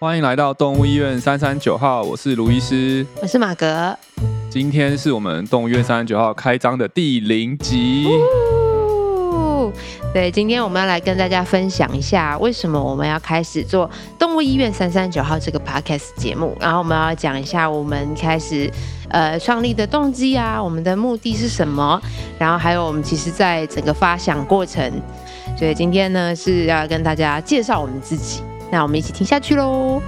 [0.00, 3.98] 欢迎来到动物医院三三九号，我是卢医师，我是马格。
[4.48, 8.06] 今天是我们动物医院三三九号开张的第零集。
[10.14, 18.70] 对，今天我们要来跟大家分享一下，为什么我们要开始做动物医院三三九号这个 podcast 节目，然后我们要讲一下我们开始
[19.08, 22.00] 呃创立的动机啊，我们的目的是什么，
[22.38, 24.92] 然后还有我们其实在整个发想过程，
[25.58, 28.44] 所以今天呢是要跟大家介绍我们自己。
[28.70, 30.02] 那我们一起听下去喽。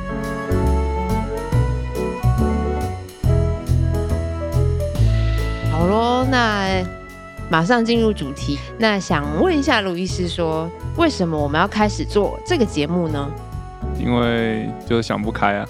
[5.73, 6.85] 好喽，那
[7.49, 8.59] 马上进入主题。
[8.79, 13.31] 那想问一下卢医师说，为什么我们要开始做这个节目呢？
[13.99, 15.67] 因为就是想不开啊。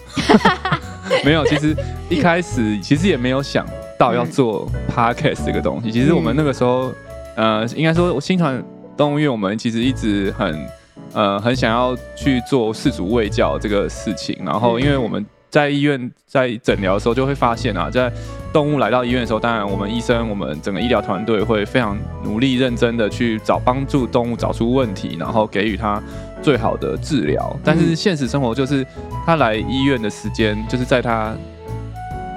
[1.25, 1.77] 没有，其实
[2.09, 3.65] 一开始其实也没有想
[3.97, 5.93] 到要做 podcast 这个东西。
[5.93, 6.93] 其实我们那个时候，
[7.37, 8.61] 呃，应该说新传
[8.97, 10.59] 动物园，我们其实一直很。
[11.13, 18.13] 呃，很想要去做四主卫教这个事情，然后因为我们在医院在诊疗的时候就会发现啊，在
[18.53, 26.01] 动物来到医院的时候，当然我们医生、我们整个医疗团队会非常努力、认真的去找帮助动物找出问题，然后给予它
[26.41, 27.57] 最好的治疗。
[27.65, 28.87] 但是现实生活就是，
[29.27, 31.35] 他来医院的时间就是在他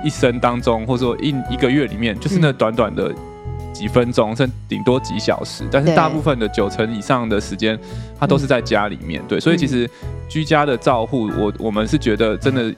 [0.03, 3.13] 一生当中，或者说一一个月里面，就是那短短的。
[3.73, 7.77] 几分钟，甚至顶多几小时，但是大部分的九成以上的时间，
[8.19, 9.21] 他都是在家里面。
[9.27, 9.89] 对，所以其实
[10.29, 12.73] 居家的照护，我我们是觉得真的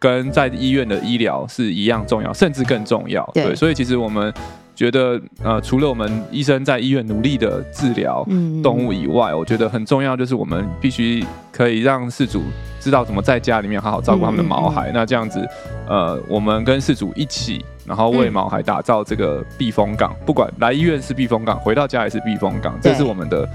[0.00, 3.24] 跟在医院的医疗是一样重要，甚至更重要。
[3.32, 4.34] 对，所以其实我们
[4.74, 8.26] 觉得，呃，除了我们医生在医院努力的治疗
[8.62, 12.42] 动物以外，我觉得很重要就是我们必须可以让事主
[12.80, 14.90] 知道怎么在家里面好好照顾他们的毛孩。
[14.92, 15.46] 那这样子，
[15.86, 17.64] 呃，我们跟事主一起。
[17.86, 23.48] 然后为毛孩打造这个避风港，嗯、不管来医院是避风港，回到家也是避风港，这是我们的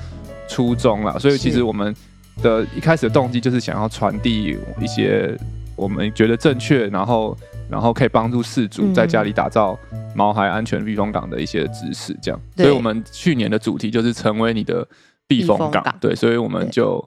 [0.50, 1.16] 初衷啦。
[1.18, 1.96] 所以其实我们
[2.44, 5.34] 的一开始的动机就是想要传递一些
[5.76, 7.38] 我们觉得正确，然后
[7.70, 9.78] 然后可以帮助事主在家里打造
[10.16, 12.40] 毛孩安全避风港的一些知识，这样。
[12.56, 14.88] 所以我们去年的主题就是成为你的
[15.28, 16.98] 避风港，对，所以我们就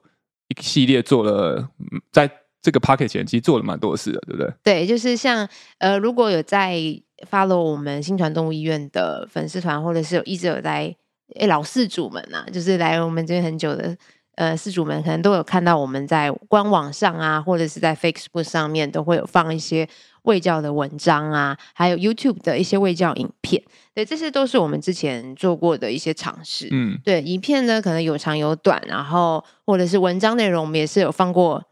[0.48, 1.69] 一系列做了
[2.12, 4.53] 在这个 Podcast 前期做了蛮多事的，对不对？
[4.62, 5.48] 对，就是像
[5.78, 6.81] 呃，如果有在。
[7.28, 10.94] follow 我们新传动物医院的粉丝团，或者是有一直有在
[11.34, 13.93] 诶老事主们呐、啊，就是来我们这边很久的
[14.38, 19.87] 呃事主们，可能都有看到我们在官网上啊，或者是在 Facebook 上面都会有放一些
[20.22, 23.60] 卫教的文章啊，还有 YouTube 的一些卫教影片，
[23.93, 26.69] 对，这些都是我们之前做过的一些尝试。
[26.71, 31.62] 嗯，对，影片呢可能有长有短，然后或者是文章内容，我们也是有放过。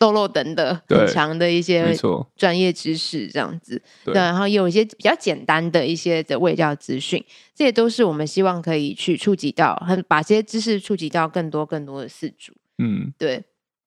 [0.00, 1.92] 漏漏等的很强的一些
[2.36, 7.22] 专业知识，这样子，对，然后有一些比较简单的一些的卫教资讯，
[7.52, 12.52] 这些都是我们希望可以去触及到，很把这些知识触及到更多更多的饲主。
[12.78, 13.42] 嗯，对。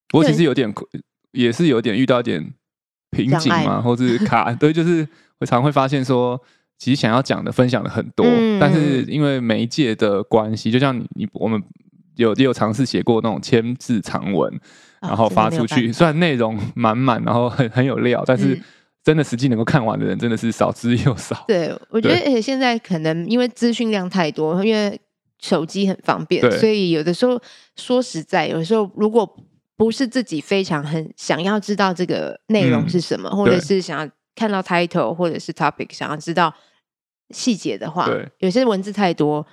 [0.10, 0.74] 不过其实有点，
[1.32, 2.54] 也是有点遇到一点
[3.12, 5.08] 瓶颈嘛， 或者是卡， 对，就是
[5.40, 6.38] 我常会发现说，
[6.78, 11.64] 其实想要讲的分享的很多，嗯，但是因为媒介的关系，就像你你我们
[12.18, 14.60] 有也有尝试写过那种千字长文。
[15.02, 18.58] 然后发出去， 虽然内容满满，然后很很有料，但是
[19.04, 21.44] 真的实际能够看完的人真的是少之又少。
[21.48, 25.00] 对，我觉得而且现在可能因为资讯量太多，因为
[25.40, 27.42] 手机很方便，所以有的时候
[27.76, 29.28] 说实在，有的时候如果
[29.76, 36.54] 不是自己非常很想要知道这个内容是什么，嗯、或者是想要看到 title 或者是 topic，想要知道
[37.32, 38.08] 细节的话，
[38.38, 39.48] 有些文字太多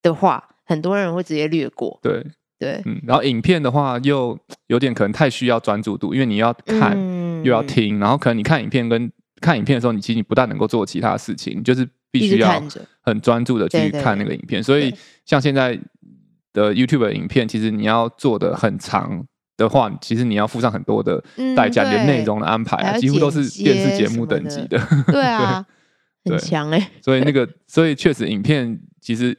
[0.00, 1.98] 的话，很多人会直接略过。
[2.02, 2.24] 对。
[2.58, 4.38] 对，嗯，然后影片的话又
[4.68, 9.10] 有点可能太需要专注度，因为你要看、嗯、又要听，然后可能你看影片跟
[9.40, 12.62] 看影片的时候，你其实你不大能够做其他事情，就是必须要
[13.02, 14.62] 很专注的去看那个影片。
[14.62, 14.94] 所以
[15.26, 15.78] 像现在
[16.52, 19.26] 的 YouTube 的影片，其实你要做的很长
[19.58, 21.22] 的话，其实你要付上很多的
[21.54, 24.80] 代价，连内容的安排、啊、几乎都是电视节目等级的。
[25.12, 25.66] 对啊，
[26.22, 26.90] 对很强哎、欸。
[27.02, 29.36] 所以那个，所以确实影片其实，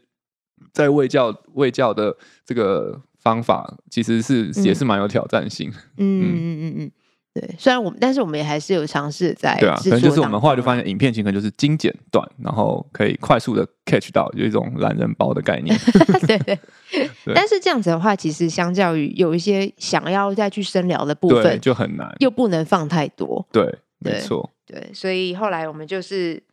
[0.74, 3.01] 在卫教卫教的这个。
[3.25, 6.92] 方法其实是也是蛮有挑战性，嗯嗯嗯嗯嗯，
[7.33, 7.56] 对。
[7.57, 15.75] 虽然我们，但是我们也还是有尝试在对啊，可能就是我们后来就发现，影片情可能就是精简短，然后可以快速的 catch 到，有一种懒人包的概念。
[16.27, 16.60] 对，对
[17.25, 17.33] 对。
[17.33, 23.44] 但是这样子的话，其实相较于有一些想要再去深聊的部分，就很难，又不能放太多。
[23.51, 24.51] 对，没错。
[24.68, 26.44] 对，所以后来我们就是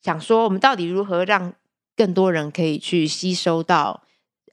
[0.00, 1.52] 想说，我们到底如何让
[1.96, 4.01] 更多人可以去吸收到。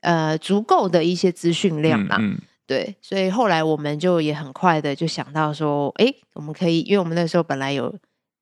[0.00, 7.94] 呃，足够的一些资讯量嘛，嗯嗯、对，所以后来我们就也很快的就想到说，哎，我们可以，因为我们那时候本来有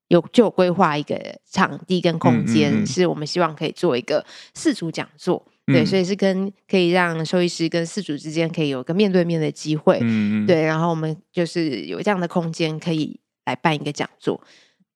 [0.08, 1.16] 有就规划一个
[1.50, 4.25] 场地跟空间，嗯嗯嗯、是我们希望可以做一个
[4.55, 5.44] 四组讲座。
[5.66, 14.43] 对，所以是跟可以让兽医师跟四组之间可以有个面对面的机会，嗯，对，然后我们就是有这样的空间可以来办一个讲座，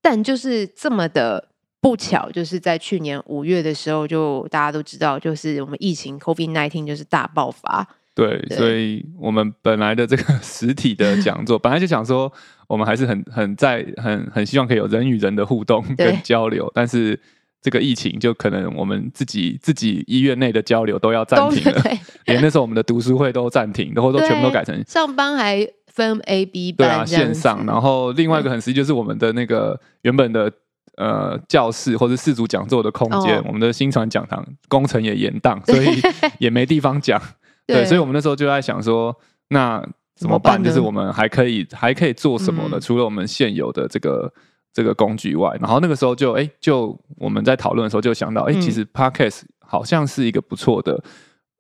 [0.01, 1.51] 但就是这么的
[1.83, 7.87] 不巧，就是在去年五月的时候，就大家都知道，就是我们疫情 COVID nineteen 就是大爆发。
[8.15, 12.33] 对，对，所以我们本来的这个 实体的讲座，本来就想说，
[12.69, 17.19] 我们还是很很在很很希望可以有人与人的互动跟交流，但是
[17.61, 21.83] 这个疫情就可能我们自己自己医院内的交流都要暂停了，
[22.27, 30.53] 连那时候我们的读书会都暂停，然后都全部都改成上班还分 A B 班，对啊，线上，然后另外一个很实际就是我们的那个原本的
[30.97, 36.01] 呃教室或者四组讲座的空间，哦、我们的新传讲堂工程也延宕，所以
[36.39, 37.21] 也没地方讲。
[37.67, 39.17] 对，所以我们那时候就在想说，
[39.49, 39.83] 那
[40.15, 40.63] 怎么办？
[40.63, 42.79] 就是我们还可以还可以做什么呢？
[42.81, 44.33] 除了我们现有的这个
[44.73, 51.03] 这个工具外，然后那个时候就哎，就我们在讨论的时候就想到，哎，其实 Podcast 好像是一个不错的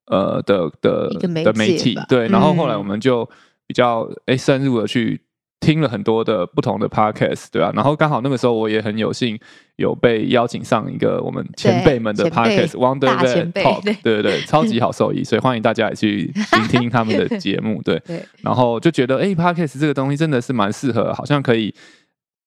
[0.06, 1.08] 呃的的
[1.44, 2.29] 的媒体，对。
[2.29, 3.29] 然后后来我们就
[3.67, 5.20] 比较哎深入的去。
[5.62, 9.38] 听了很多的不同的 podcast，对啊，然后刚好那个时时候我也很有幸
[9.76, 18.20] 有被邀请上一个我们前辈们的 podcast，Wonder Vet Talk，对对对， 超级好受益，所以欢迎大家也去聆听他们的节目，对， 对。
[18.43, 21.73] 然后就觉得哎，podcast 这个东西真的是蛮适合，好像可以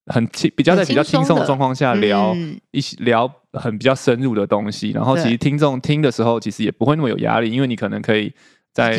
[0.07, 2.35] 很轻，比较在比较轻松的状况下聊
[2.71, 8.33] 一起聊很比较深入的东西，然后其实听众听的时候其实也不会那么有压力，因为你可能可以。
[8.75, 8.91] 在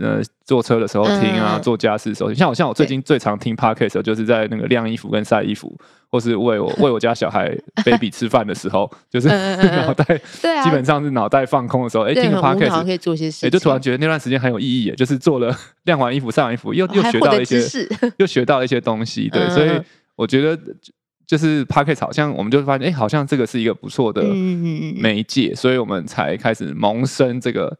[0.00, 5.76] 呃坐车的时候听啊，做家事的时候，像我像我最近最常听 podcast 就是在那个晾衣服跟晒衣服，
[6.08, 7.52] 或是喂我 喂我家小孩
[7.84, 10.04] baby 吃饭的时候，就是脑袋
[10.62, 15.52] 基本上是脑袋放空的时候，哎，听个 podcast 可以做些事，哎，就突然觉得那段时间很有意义，就是做了
[15.82, 17.60] 晾完衣服、晒完衣服，又又学到一些，
[18.18, 19.70] 又学到一些东西，对，所以
[20.14, 20.56] 我觉得
[21.26, 27.76] 就是 podcast 好像我们就发现，哎，好像这个是一个不错的媒介，所以我们才开始萌生这个。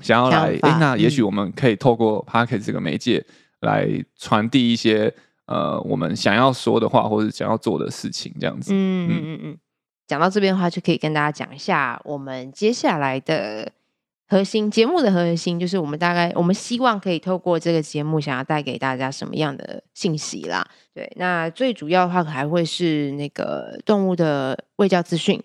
[0.00, 3.24] 想要来，哎，那也许我们可以透过 Podcast 这个媒介
[3.60, 5.12] 来传递一些
[5.46, 8.72] 呃我们想要说的话，或者想要做的事情，这样子。
[8.74, 9.58] 嗯嗯嗯嗯。
[10.06, 13.70] 讲到这边的话，就可以跟大家讲一下我们接下来的
[14.26, 20.66] 核心节目的核心，就是我们大概我们希望可以透过这个节目，想要带给大家什么样的信息啦？
[20.92, 25.40] 对，那最主要的话还会是那个动物的喂教资讯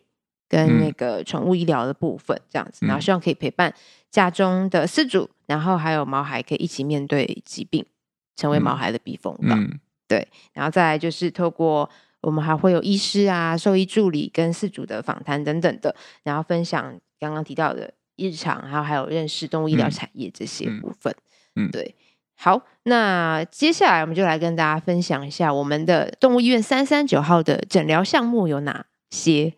[0.48, 3.74] 跟那个宠物医疗的部分，这样子，然后希望可以陪伴。
[4.12, 7.86] 家中的饲主，然后还有毛孩可以一起面对疾病，
[8.38, 9.60] 成为毛孩的避风港。
[9.60, 9.78] 嗯、
[10.08, 11.90] 对，然后再来就是透过
[12.22, 15.94] 我们还会有医师啊、兽医助理跟饲主的访谈等等的，
[16.24, 21.14] 然后分享刚刚提到的日常，然后还有认识动物医疗产业这些部分。
[21.58, 21.94] 嗯，对。
[22.38, 28.86] 好，那接下来我们就来跟大家分享一下我们的动物医院三三九号的诊疗项目有哪
[29.16, 29.54] 些。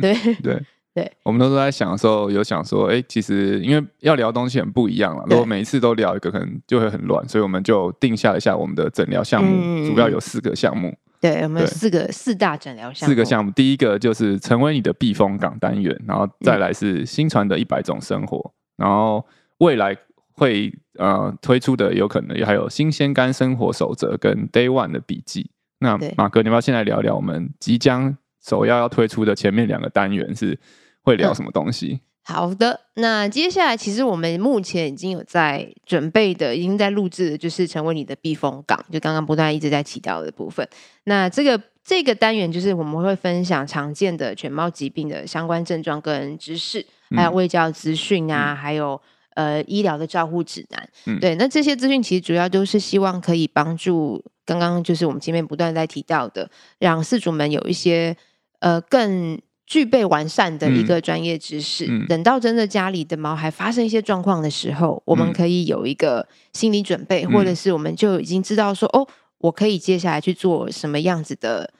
[0.00, 0.62] 对 对。
[0.92, 10.92] 对，我们都在想的时候，有想说，哎，其实因为要聊东西很不一样了，如果每一次都聊一个，可能就会很乱，所以我们就定下了一下我们的诊疗项目，嗯、主要有四个项目。
[11.20, 13.12] 对，我们有四个四大诊疗项目。
[13.12, 19.24] 四个项目，第一个就是成为你的避风港单元，然后再来是新传的一百种生活，然后
[19.58, 19.96] 未来
[20.32, 25.52] 会呃推出的有可能也还有新鲜干生活守则跟 Day One 的笔记。
[25.78, 30.58] 那马哥，你要不要现在聊聊我们即将首要要推出的前面两个单元是？
[31.02, 31.94] 会聊什么东西？
[31.94, 40.68] 嗯，好的，那接下来其实我们目前已经有在准备的，已经在录制的，就是成为你的避风港，就刚刚不断一直在提到的部分。
[41.04, 46.84] 那这个这个单元就是我们会分享常见的犬猫疾病的相关症状跟知识，
[47.16, 49.00] 还有卫教资讯啊，嗯、还有
[49.36, 50.88] 呃医疗的照护指南。
[51.06, 58.14] 嗯、对，那这些资讯其实主要都是希望可以帮助刚刚就是我们前面不断在提到的，让饲主们有一些
[58.60, 59.38] 呃更。
[59.70, 62.02] 具备完善的一个专业知识，嗯。
[62.02, 69.06] 嗯、等到真的家里的毛孩发生一些状况的时候，我们可以有一个心理准备，嗯、或者是我们就已经知道说，哦，
[69.38, 71.72] 我可以接下来去做什么样子的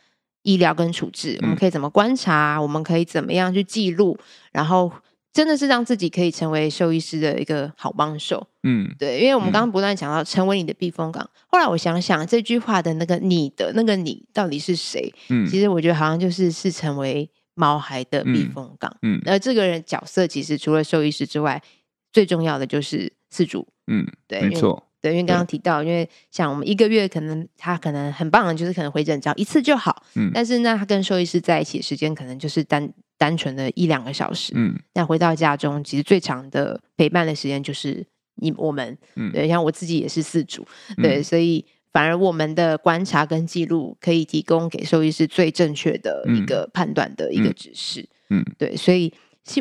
[0.45, 4.17] 医疗跟处置，嗯、我们可以怎么观察，我们可以怎么样去记录，
[4.53, 4.93] 然后
[5.33, 8.47] 真的是让自己可以成为兽医师的一个好帮手。
[8.63, 15.13] 嗯，对，因为我们刚刚不断讲到成为你的避风港，后来我想想这句话的那个你的那个你到底是谁？
[15.29, 17.31] 嗯，其实我觉得好像就是是成为。
[17.55, 21.63] 毛孩的避风港，嗯，而这个人角色其实除了兽医师之外，
[22.11, 41.67] 最重要的就是饲主，嗯，对，没错，对，因为刚刚提到，因为像我们一个月可能他可能很棒的，就是可能回诊只要一次就好，嗯，但是呢他跟兽医师在一起的时间可能就是单单纯的一两个小时，嗯，那回到家中，其实最长的陪伴的时间就是你我们，嗯，对，像我自己也是四主，对，所以。
[41.93, 48.09] 反而我们的观察跟记录可以提供给兽医师最正确的一个判断的一个指示。
[48.29, 49.13] 嗯，嗯对，所以，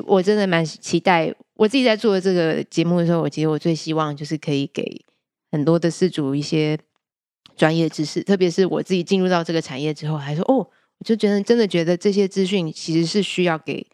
[0.06, 5.04] 我真的蛮期待我自己在做这个节目的时候，我其实我最希望就是可以给
[5.52, 6.78] 很多的饲主一些
[7.58, 13.86] 专业知识，特别是我自己进入到这个产业之后，还说哦，我就觉得真的觉得这些资讯其实是需要给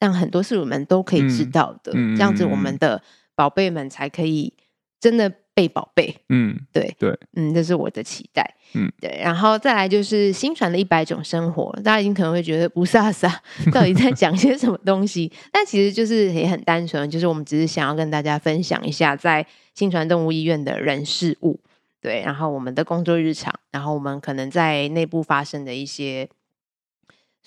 [0.00, 3.02] 让很多饲主们都可以知道的，嗯、这样子我们的
[3.34, 4.54] 宝贝们才可以
[5.00, 6.14] 真的被宝贝。
[6.28, 8.54] 嗯，对对，嗯，这是我的期待。
[8.74, 13.32] 嗯，对，然后再来就是新传的一百种生活，大家已经可能会觉得不飒飒，
[13.72, 15.32] 到底在讲些什么东西？
[15.50, 21.58] 但其实就是也很单纯，就是我们只是想要跟大家分享一下在新传动物医院的人事物，
[22.00, 26.28] 对，然后我们的工作日常，然后我们可能在内部发生的一些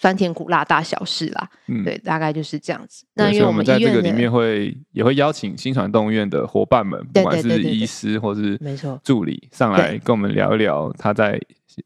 [0.01, 3.05] 酸甜苦辣大小事啦，嗯，对，大概就是这样子。
[3.13, 11.39] 那因为我们在这个里面会也会邀请新传动物医院的伙伴们，不管是医师或是没错助理上来跟我们聊一聊他在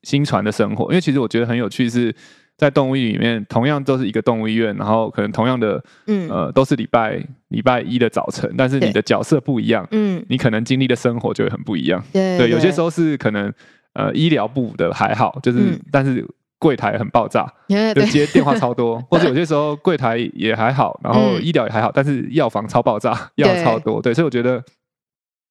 [0.03, 0.85] 新传的生活。
[0.85, 2.15] 因为其实我觉得很有趣，是
[2.55, 12.01] 在动物里面，同样都是一个动物医院，然后可能同样的，嗯呃，都是礼拜礼拜一的早晨，但是你的角色不一样，嗯，你可能经历的生活就会很不一样。
[12.13, 13.53] 对，对，有些时候是可能
[13.91, 16.25] 呃医疗部的还好，就是、嗯、但是。
[16.65, 17.45] 柜台很爆炸，
[17.93, 24.63] 就接电话超多， 或者有些时候柜台也还好，然后医疗也还好，但是药房超爆炸，药超多，对，所以我觉得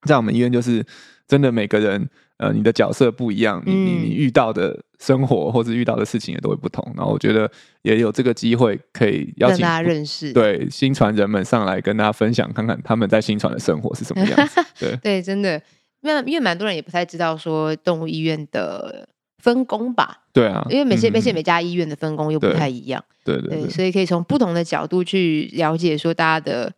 [0.08, 0.84] 在我们医院就是
[1.28, 7.48] 真的每个人，呃，你的角色不一样，你你你遇到的生活或者遇到的事情也都会不同，然后我觉得
[7.82, 14.96] 也有这个机会可以邀请大家认识，对，新传人们上来跟大家分享，看看他们在新传的生活是什么样子，对。
[15.00, 15.62] 对，真的，
[16.00, 19.08] 因为因为蛮多人也不太知道说动物医院的。
[19.44, 26.72] 分工吧，对啊，因为每些每些每家医院的分工又不太一样，对对对，所以可以从不同的角度去了解说大家的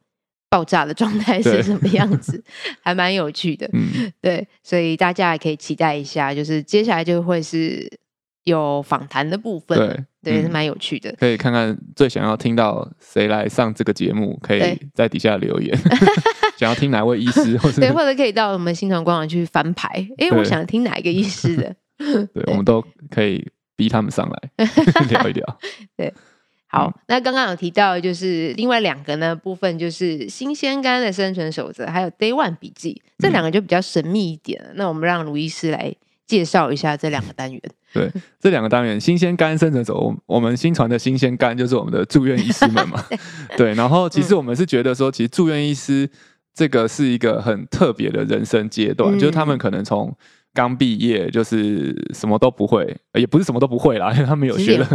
[0.50, 2.42] 爆炸的状态是什么样子，
[2.82, 7.88] 还蛮有趣的，嗯，对，所以大家也可以期待一下，就是接下来就会是
[8.42, 15.73] 有访谈的部分，对对，是蛮有趣的，可以看看最想要听到谁来上这个节目，可以在底下留言，
[16.58, 21.76] 想要听哪位医师，或者对，或者可以到我们新传官网去翻牌，哎，我想听哪一个医师的。
[22.35, 24.67] 对，我们都可以逼他们上来
[25.09, 25.59] 聊一聊。
[25.97, 26.12] 对，
[26.67, 34.61] 好，嗯、那刚刚有提到，就是另外两个呢部分，就是新鲜肝的生存守则，还有 Day One 笔记，这两个就比较神秘一点。
[34.69, 35.95] 嗯、那我们让卢医师来
[36.26, 37.61] 介绍一下这两个单元。
[37.93, 43.03] 对，这两个单元，新鲜肝生存守则，我我们新传的新鲜肝就是我们的住院医师们嘛。
[43.57, 46.11] 对，然后其实我们是觉得说，其实住院医师
[46.53, 50.15] 这个是一个很特别的人生阶段，嗯、就是他们可能从
[50.57, 54.89] 刚毕业就是什么都不会，也不是什么都不会啦，因 为他们有学了，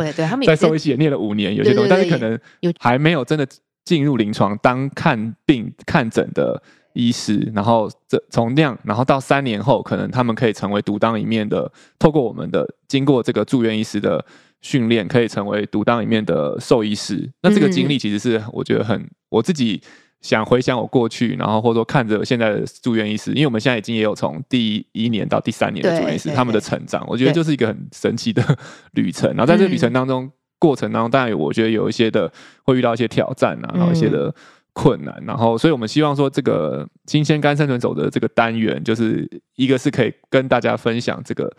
[0.44, 2.38] 在兽医系也念了五年，有些东西，但是可能
[2.80, 3.48] 还没有真的
[3.86, 6.62] 进入临床当看病看诊的
[6.94, 14.26] 医师，然后这从那样，然后到三年后，可能他们可以成为独当一面的，透过我们的经过这个住院医师的
[14.62, 17.30] 训练，可以成为独当一面的兽医师。
[17.44, 19.80] 那这个经历其实是我觉得很我自己。
[20.22, 28.44] 想回想我过去，然后或者说看着现在的住院医师，因为我们现在已经也有从第一年到第三年的住院医师，他们的成长，我觉得就是一个很神奇的
[28.94, 29.28] 旅程。
[29.32, 32.32] 然后在这个旅程当中，嗯、过程当中，当然我觉得有一些的
[32.64, 34.32] 会遇到一些挑战啊，然后一些的
[34.74, 35.12] 困难。
[35.26, 41.52] 然后，所以我们希望说，这个新鲜肝生存走的这个单元，就是一个是可以跟大家分享这个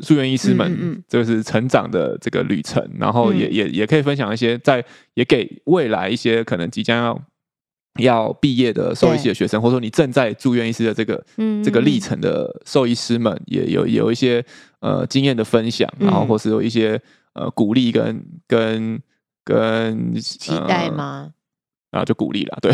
[0.00, 7.22] 住院医师们就是成长的这个旅程，然后也也也可以分享一些在也给未来一些可能即将要。
[8.02, 11.24] 要毕业的兽医系的学生，或者说你正在住院医师的这个
[11.62, 14.44] 这个历程的兽医师们，也有有一些
[14.80, 17.00] 呃经验的分享，然后或是有一些
[17.34, 19.00] 呃鼓励跟跟
[19.44, 21.30] 跟期待吗？
[21.92, 22.72] 然后就鼓励了，对。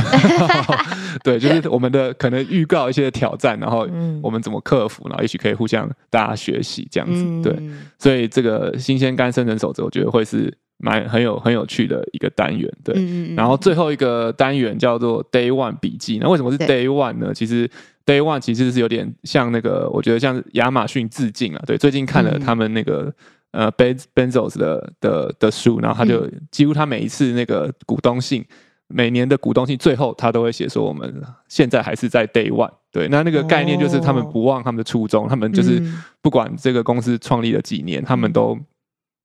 [1.23, 3.87] 对，就是我们的可能预告一些挑战，然后
[4.23, 10.57] 我们怎么克服，然后也许可以互相大家学习这样子，对，所以这个新鲜肝生存守则，我觉得会是。
[10.81, 12.95] 蛮很有很有趣的一个单元，对。
[12.97, 16.19] 嗯嗯，然后最后一个单元叫做 Day One 笔记。
[16.19, 17.35] 那为什么是 Day One 呢？
[17.35, 17.69] 其实
[18.07, 21.63] Day One 其实是有点像那个，我觉得像亚马逊致敬啊。
[21.67, 23.13] 对，最近看了他们那个、
[23.53, 28.43] 嗯、呃 Ben Benzos 的的的书，然后他就几乎他每一次那个股东信，
[28.89, 32.73] 每年的股东信最后他都会写说我们现在还是在 Day One。
[32.91, 35.81] 对，那那个概念就是他们不忘他们的初衷，他们就是
[36.23, 38.59] 不管这个公司创立了几年，他们都。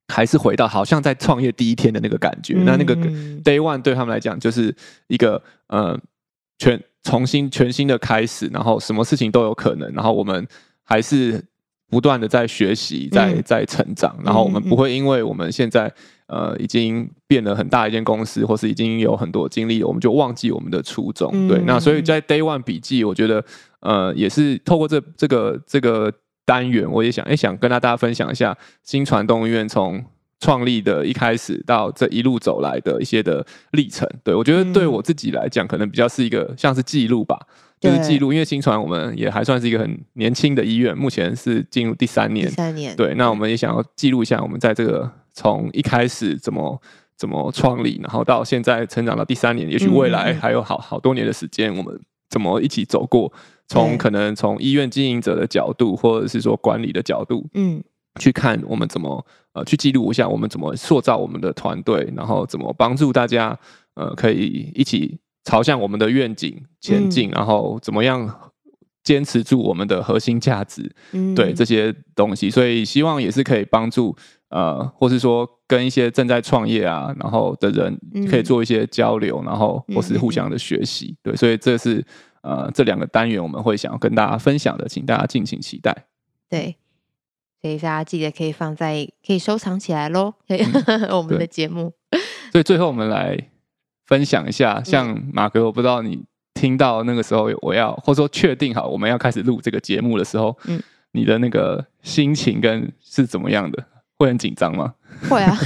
[0.08, 2.96] 还是回到好像在创业第一天的那个感觉，嗯、那那个
[3.44, 4.74] day one 对他们来讲就是
[5.08, 6.00] 一个呃
[6.60, 10.48] 全重新全新的开始，然后什么事情都有可能，然后我们
[10.84, 11.44] 还是
[11.90, 15.92] 不断的在学习，在在成长，然后我们不会因为我们现在
[16.28, 21.32] 呃已经变了很大一间公司，或是已经有很多经历，我们就忘记我们的初衷。
[21.34, 23.44] 嗯、对，那所以在 day one 笔记，我觉得
[23.80, 26.14] 呃也是透过这这个这个。
[26.46, 30.04] 单元我也想，哎，想跟大家分享一下新传动物医院从
[30.40, 34.08] 创立的一开始到这一路走来的一些的历程。
[34.24, 37.40] 对，我觉得对我自己来讲，可能比较是一个像是记录吧，
[37.80, 38.32] 就是记录。
[38.32, 42.48] 因为新传我们也还算是一个很年轻的医院，目前是进入第三年。
[42.48, 42.96] 第三年。
[42.96, 46.80] 对，那我们也想要记录一下我们在这个从一开始怎么
[47.18, 52.00] 怎么创立，然后到现在成长到第三年，也许未来还有好好多年的时间，我们
[52.30, 53.32] 怎么一起走过。
[53.68, 57.84] 从可能从医院经营者的角度，或者是说管理的角度，嗯，
[58.20, 63.58] 去看我们怎么呃去记录一下我们怎么塑造我们的团队，然后怎么帮助大家
[63.96, 68.52] 呃可以一起朝向我们的愿景前进，嗯、然后怎么样
[69.04, 74.16] 坚持住我们的核心价值，嗯，对这些东西，所以希望也是可以帮助
[74.50, 82.06] 呃，或是说跟一些正在创业啊，然后的人可以做一些交流，然后或是互相的学习，对，所以这是。
[82.46, 86.06] 呃，这两个单元我们会想要跟大家分享的，请大家敬请期待。
[86.48, 86.78] 对，
[87.60, 90.36] 所以大家记得可以放在，可以收藏起来喽。
[90.50, 91.92] 嗯、 我们的节目。
[92.54, 93.36] 所以最后我们来
[94.06, 96.24] 分享一下，像马哥，我不知道你
[96.54, 100.80] 听到那个时候我要，或者说确定好我们要开始录这个节目的时候，嗯，
[101.14, 103.84] 你的那个心情跟是怎么样的？
[104.20, 104.94] 会很紧张吗？
[105.28, 105.58] 会啊，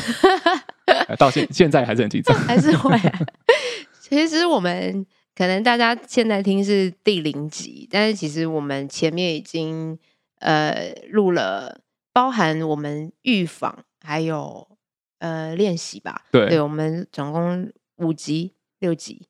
[1.20, 3.20] 到现现在还是很紧张，还是会啊。
[4.00, 5.06] 其实我们。
[5.40, 9.98] 可能大家现在听是第零集，但是其实我们前面已经
[10.40, 11.80] 呃录了，
[12.12, 14.68] 包含我们预防还有
[15.20, 16.26] 呃练习吧。
[16.30, 19.30] 对，对，我们总共五集六集，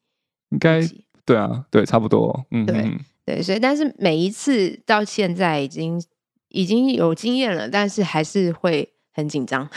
[0.49, 0.81] 应该
[1.23, 2.43] 对啊，对，差不多。
[2.49, 6.03] 嗯，对对，所以但是每一次到现在已经
[6.47, 9.69] 已经有经验了，但是还是会很紧张。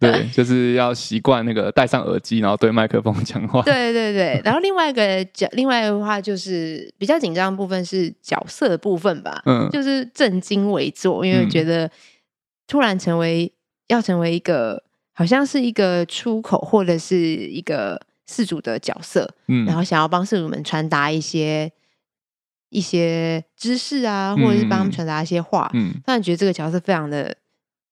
[0.00, 3.60] 对， 就是要习惯那个戴上耳机，然后对麦克风讲话。
[3.62, 9.42] 对对对，然后另外一个角， 另外一个话就是比较紧张的部分是角色的部分吧。
[9.44, 11.88] 嗯，就是正襟危坐，因为觉得
[12.66, 13.52] 突然成为
[13.88, 21.70] 要成为一个好像是一个出口或者是一个事主的角色，嗯，然后想要帮事主们传达一些
[22.70, 27.36] 一些知识啊，或者是帮他们传达一些话，嗯，突然觉得这个角色非常的。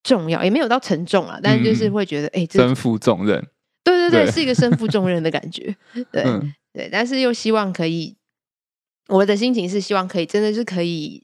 [0.09, 3.38] 重要也没有到沉重啊，但是就是会觉得，哎、嗯，身负重任，
[3.85, 4.33] 对对对，对。
[4.33, 5.77] 是一个身负重任的感觉，
[6.11, 8.16] 对、嗯、对，但是又希望可以，
[9.09, 11.23] 我的心情是希望可以，真的是可以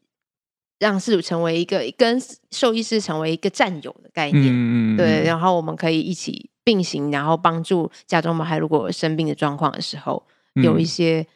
[0.79, 2.21] 让饲主成为一个跟
[2.51, 10.23] 兽医师成为一个战友的概念，嗯、对，然后我们可以一起并行，然后帮助家中毛孩如果生病的状况的时候，
[10.63, 11.27] 有一些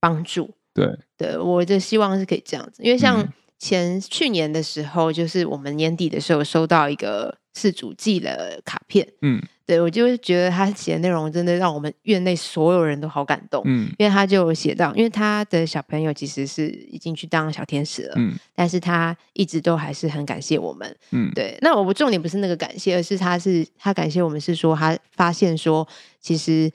[0.00, 1.28] 帮助，嗯、对。
[1.28, 3.30] 对，我的希望是可以这样子，因为像。
[3.60, 25.86] 嗯前去年的时候，就是我们年底的时候收到一个事主寄的卡片，嗯，对我就觉得他写的内容真的让我们院内所有人都好感动，嗯，因为他就写到，因为他的小朋友其实是已经去当小天使了，嗯，但是他一直都还是很感谢我们，嗯，对，那我重点不是那个感谢，而是他是他感谢我们是说他发现说，
[26.18, 26.72] 其实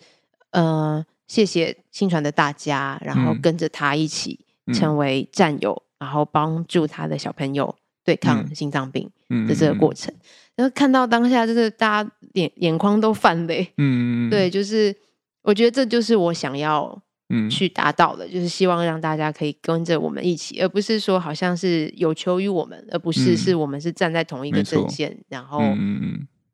[0.51, 4.39] 呃，谢谢新传的大家，然后跟着他一起
[4.71, 5.81] 成为战友。
[6.05, 9.09] 然后帮助他的小朋友对抗心脏病
[9.47, 14.95] 的这个过程，嗯嗯嗯、然后看到当下就是大家眼眼眶都泛泪，嗯，对，就是
[15.41, 17.01] 我觉得这就是我想要
[17.49, 25.43] 去达到的，嗯、就是希望让大家可以跟着我们一起，而不是说好像是有求于我们，而不是、嗯、是我们是站在同一个阵线，错然。
[25.43, 25.59] 后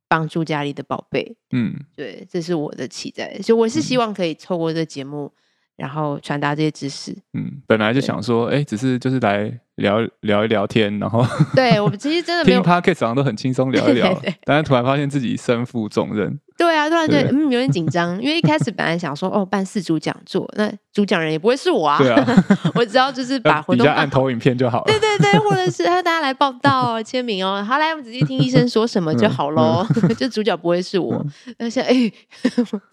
[0.08, 5.32] 帮助家里的宝贝，嗯，对，这是我的期待，所以我是希望可以透过这个节目。
[5.82, 7.12] 然后传达这些知识。
[7.34, 16.40] 嗯，本来就想说，哎对，只是就是来聊聊一聊天，然后 对我们其实真的没有听 Podcast 好像都很轻松聊一聊， 对对对，但是突然发现自己身负重任。
[16.58, 29.84] 对啊，突然觉得嗯有点紧张，因为一开始本来想说哦办四主讲座，那主讲人也不会是我啊，对啊， 我只要就是把活动按投影片就好了，对对对，或者是大家来报道哦，签名哦，好来我们直接听医生说什么就好喽，
[30.16, 31.26] 就主角不会是我，
[31.58, 32.12] 但是哎，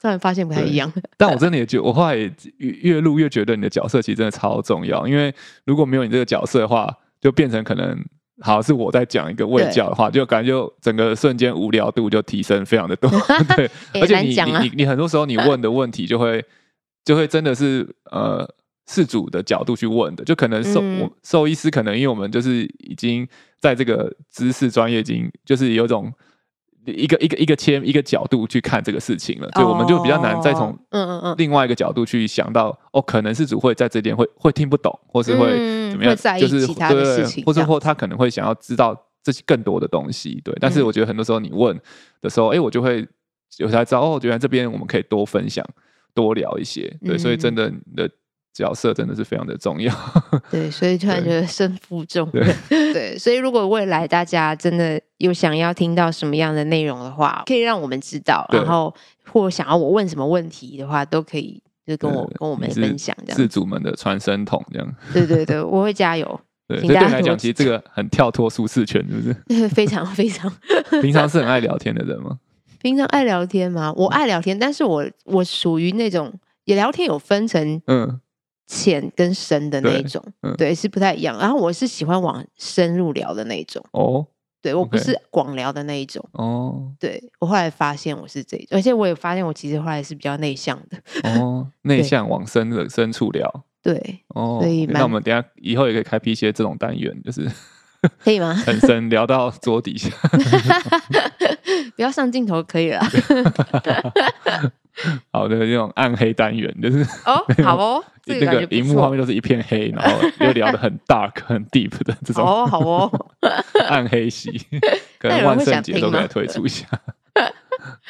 [0.01, 5.35] 突然发现不太一样，但我真的也觉，我后来也越越录越觉得你的角色其实真的超重要，因为
[5.67, 6.78] 如果没有你这个角色的话，
[7.21, 7.99] 就变成可能。
[8.41, 13.11] 好，是我在讲一个卫教的话，就感觉就整个瞬间无聊度就提升非常的多，
[13.57, 13.69] 对，
[14.01, 16.45] 而且你你你你很多时候你问的问题就会
[17.05, 18.49] 就会真的是呃
[18.87, 23.27] 事主的角度去问的，就可能兽、嗯、兽医师可能因为我们就是已经
[23.59, 26.13] 在这个知识专业已经就是有种。
[26.85, 40.57] 一个一个一个切一个角度去看这个事情了，对，我们就比较难再从嗯嗯嗯另外一个角度去想到，哦，可能是主会在这点会会听不懂，或是会怎么样，就是对，或者或他可能会想要知道这些更多的东西，对。
[40.61, 41.79] 但是我觉得很多时候你问
[42.23, 43.07] 的时候，哎，我就会
[43.59, 45.65] 有才知道，哦，原来这边我们可以多分享、
[46.15, 47.19] 多聊一些，对。
[47.19, 48.09] 所以真的你的
[48.59, 49.95] 角色真的是非常的重要，
[50.51, 50.71] 对。
[50.71, 53.17] 所以突然觉得身负重任， 对。
[53.17, 55.01] 所以如果未来大家真的。
[55.19, 58.95] 有想要听到什么样的内容的话，可以让我们知道，然后
[59.29, 63.37] 或想要我问什么问题的话，都可以就跟我跟我们分享这样。
[63.37, 64.95] 自主们的传声筒这样。
[65.13, 66.41] 对对对，我会加油。
[66.69, 69.69] 对，对你来讲，其实这个很跳脱舒适圈，是不是？
[69.71, 70.49] 非 常非常。
[71.03, 72.39] 平常是很爱聊天的人吗？
[72.81, 73.93] 平常爱聊天吗？
[73.97, 76.33] 我爱聊天，但是我我属于那种
[76.65, 78.21] 也聊天有分成嗯
[78.69, 81.37] 浅跟深的那一种，嗯、对，是不太一样。
[81.39, 84.25] 然后我是喜欢往深入聊的那一种哦。
[84.61, 86.93] 对，我不是广聊的那一种哦。
[87.01, 90.99] 对，我后来发现我是这种，而且我也发现我其实后来是比较内向的
[91.31, 91.67] 哦。
[91.83, 94.59] 内向往深的深处聊，对哦。
[94.61, 97.49] 所以那我们等下以后也可以开辟一些这种单元，就是
[98.19, 98.53] 可以吗？
[98.53, 100.11] 很深聊到桌底下，
[101.97, 103.01] 不要上镜头可以了。
[105.33, 113.31] 好的，这种暗黑单元就是哦，好哦，那个荧幕画面都是一片黑，然后又聊得很 dark、 很 deep 的这种哦，好哦，
[113.89, 114.51] 暗黑系，
[115.19, 116.87] 可能万圣节都给他推出一下。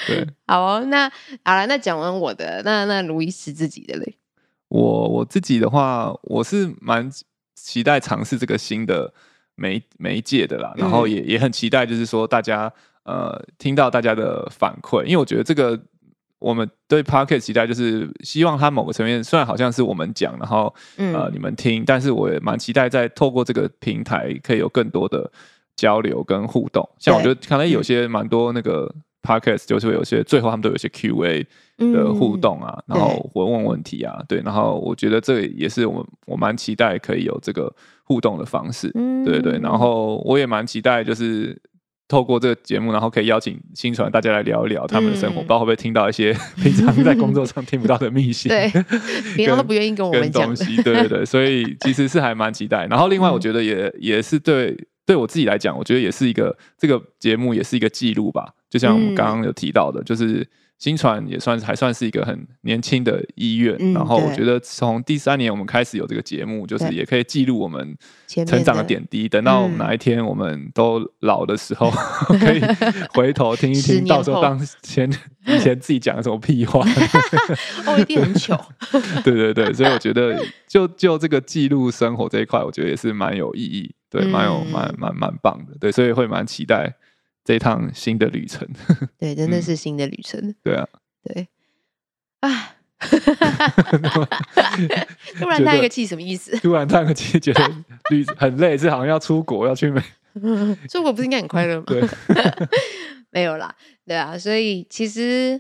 [0.06, 1.08] 对，好哦，那
[1.44, 4.16] 好了，那讲完我的，那那卢医师自己的嘞？
[4.68, 7.10] 我我自己的话，我是蛮
[7.54, 9.12] 期待尝试这个新的
[9.54, 12.72] 媒媒介的啦，然后也也很期待，就是说大家
[13.04, 15.80] 呃听到大家的反馈，因为我觉得这个。
[16.38, 20.72] 我们对 Podcast 期待就是希望它某个层面，虽然好像是我们讲，然后
[21.14, 25.30] 呃你们听，但是我也蛮期待在透过这个平台可以有更多的
[25.74, 26.88] 交流跟互动。
[26.98, 28.88] 像我觉得可能有些蛮多那个
[29.22, 31.44] Podcast 就是会有些最后他们都有些 Q&A
[31.92, 37.74] 的互动啊，然后我问问题啊，对，然后我觉得这也是我们我蛮期待可以有这个
[38.04, 38.90] 互动的方式，
[39.24, 41.60] 对对，然后我也蛮期待就是。
[42.08, 48.48] 透过这个节目，然后可以邀请新传大家来聊一聊他们的生活，嗯、不知道会不会听到一些 平常在工作上听不到的秘辛。
[48.48, 48.68] 对，
[49.36, 50.76] 平常都不愿意跟我们讲东西。
[50.82, 52.86] 对对对，所以其实是还蛮期待。
[52.86, 58.48] 然后另外，我觉得也、嗯、 也是对对我自己来讲，我觉得也是一个这个节目也是一个记录吧。
[58.70, 60.48] 就像我们刚刚有提到的，就是。
[60.78, 67.96] 薪传也算是还算是一个很年轻的医院，嗯、然后我觉得从第三年我们开始有这个节目，就是也可以记录我们
[68.28, 69.28] 成长的点滴。
[69.28, 71.90] 等到哪一天我们都老的时候，
[72.30, 72.60] 嗯、 可以
[73.12, 75.10] 回头听一听，到时候当前
[75.46, 76.78] 以前自己讲的什么屁话，
[77.84, 78.56] 哦，一定很糗。
[79.24, 86.94] 对对对，所以我觉得就就这个记录生活这一块，我觉得也是蛮有意义，对，蛮有蛮蛮蛮棒的，对，所以会蛮期待。
[87.48, 88.68] 这一趟新的旅程，
[89.18, 90.38] 对，真的是新的旅程。
[90.38, 90.86] 嗯、对啊，
[91.24, 91.48] 对，
[92.40, 92.76] 啊，
[95.40, 96.54] 突然叹个气，什么意思？
[96.58, 97.66] 突然叹个气，觉得
[98.10, 100.02] 旅很累，是好像要出国，要去美。
[100.90, 101.84] 出国不是应该很快乐吗？
[101.86, 102.04] 对，
[103.30, 103.74] 没有啦，
[104.06, 105.58] 对啊，所以其实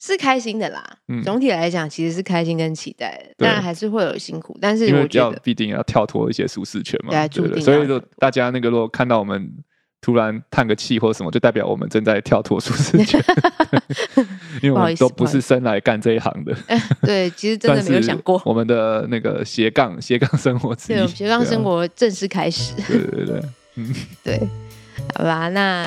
[0.00, 0.98] 是开心的啦。
[1.06, 7.12] 嗯、总体来讲，其实是开心跟期待的，当然还是会有辛苦，但是我觉得必定要跳脱一些舒适圈嘛。
[7.12, 9.48] 对，对，对，所以说大家那个如果看到我们。
[10.00, 13.22] 突然叹个气或者什么，就代表我们正在跳脱舒适圈，
[14.62, 16.56] 因为我们都不是生来干这一行的。
[17.02, 22.74] 对，其实真的没有想过我们的那个斜杠斜杠生活之一，斜杠生活正式开始。
[22.86, 23.42] 对对对，
[23.76, 24.40] 嗯， 对，
[25.14, 25.86] 好吧，那。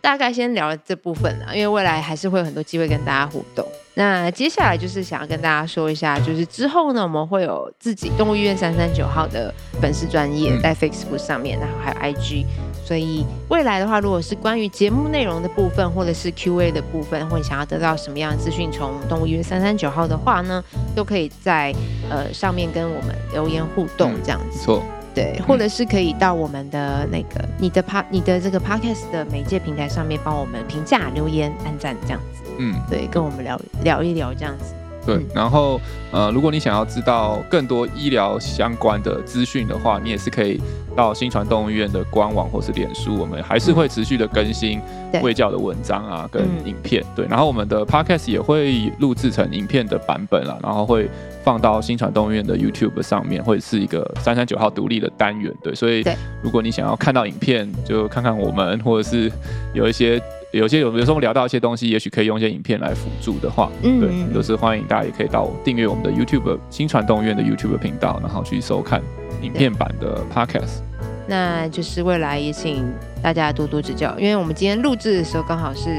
[0.00, 3.66] 大概先聊这部分了，因为未来还是会有很多机会跟大家互动。
[3.94, 12.44] 那接下来就是想要跟大家说一下，就是之后呢，我们会有自己动物医院三三九号的粉丝专业在 Facebook 上面，然后还有 IG。
[12.84, 20.62] 所以未来的话，如果是关于节目内容的部分，或者是 QA 的部分，或者想要得到什么样的资讯，从动物医院三三九号的话呢，
[20.94, 21.74] 都可以在
[22.10, 24.58] 呃上面跟我们留言互动，这样子。
[24.58, 24.82] 错。
[25.14, 32.42] 对，或者是可以到我们的那个你的 p 你的这个 podcast 的媒介平台上面帮我们评价、留言、按赞这样子。
[32.58, 34.74] 嗯，对，跟我们聊聊一聊这样子。
[35.06, 40.60] 对，然后呃，如果你想要知道更多医疗相关的资讯的话，你也是可以
[40.96, 44.80] 到新传动物医院的官网或是脸书，我们还是会持续的更新
[45.22, 47.04] 卫教的文章啊，跟影片。
[47.14, 51.08] 对，然后我们的 podcast 也会录制成影片的版本啊，然后会
[51.44, 55.52] 放到新传动物医院的 YouTube 上面，会是一个三三九号独立的单元。
[55.62, 56.02] 对，所以
[56.42, 59.30] 如果你想要看到影片，就看看我们，或者是
[59.74, 60.22] 有一些。
[60.54, 69.02] 有些有有时候聊到一些东西，也许可以用一些影片来辅助的话，嗯，对，就是欢迎大家也可以到订阅我们的 YouTube 新传动院的 YouTube 频道，然后去收看
[69.42, 70.82] 影片版的 Podcast。
[71.26, 72.84] 那就是未来也请
[73.22, 75.98] 大家多多指教，因为我们今天录制的时候刚好是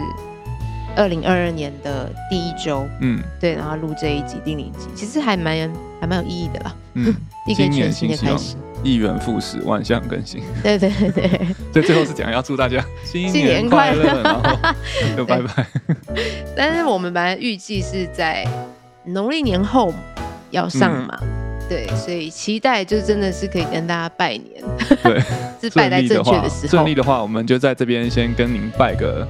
[0.95, 7.13] 二零二二年的第一周，嗯，对，然后录这一集第零集，其实还蛮还蛮有意义的啦，嗯，
[7.47, 8.55] 一个全新的开始。
[8.85, 10.41] 一元复始，万象更新。
[10.61, 11.27] 对对对，
[11.73, 14.57] 所以最后是讲要祝大家新年快乐，然后
[15.17, 15.65] 就拜拜。
[16.55, 18.47] 但是我们本来预计是在
[19.03, 19.91] 农历年后
[20.51, 21.19] 要上嘛，
[21.67, 24.63] 对，所以期待就真的是可以跟大家拜年，
[25.03, 25.19] 对，
[25.59, 26.67] 是拜在正确的时候。
[26.67, 29.27] 顺利的话，我们就在这边先跟您拜个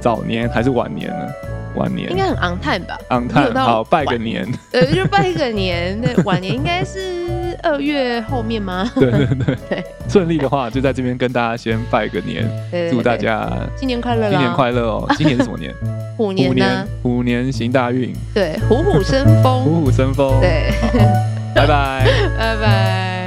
[0.00, 1.32] 早年还是晚年呢？
[1.74, 4.46] 晚年应该很 on time 吧？on time 好，拜个年。
[4.70, 5.98] 对，就拜个年。
[6.02, 7.21] 那晚年应该是
[7.62, 8.90] 二月后面吗？
[8.94, 9.84] 对对对 对。
[10.08, 12.48] 顺利的话，就在这边跟大家先拜个年，
[12.90, 14.28] 祝大家新年快乐！
[14.30, 15.06] 新年快乐哦！
[15.16, 15.72] 今年是什么年？
[16.16, 16.86] 虎年虎年？
[17.02, 18.12] 虎年行大运。
[18.34, 19.62] 对，虎虎生风。
[19.64, 20.40] 虎虎生风。
[20.40, 20.72] 对。
[21.54, 22.06] 拜拜。
[22.36, 23.18] 拜拜。